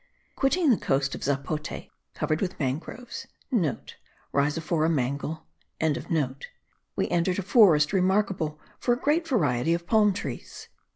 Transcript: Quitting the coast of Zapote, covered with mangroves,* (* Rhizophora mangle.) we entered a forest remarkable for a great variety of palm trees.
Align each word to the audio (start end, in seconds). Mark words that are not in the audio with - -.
Quitting 0.35 0.71
the 0.71 0.77
coast 0.77 1.13
of 1.13 1.21
Zapote, 1.23 1.91
covered 2.15 2.41
with 2.41 2.59
mangroves,* 2.59 3.27
(* 3.45 3.53
Rhizophora 4.33 4.89
mangle.) 4.89 5.45
we 6.95 7.07
entered 7.09 7.37
a 7.37 7.43
forest 7.43 7.93
remarkable 7.93 8.59
for 8.79 8.95
a 8.95 8.99
great 8.99 9.27
variety 9.27 9.75
of 9.75 9.85
palm 9.85 10.11
trees. 10.11 10.69